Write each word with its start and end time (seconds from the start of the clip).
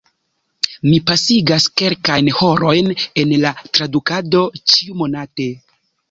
Mi 0.83 0.93
pasigas 1.09 1.67
kelkajn 1.81 2.29
horojn 2.37 2.89
en 3.23 3.33
la 3.43 3.51
tradukado 3.79 4.41
ĉiumonate. 4.73 5.47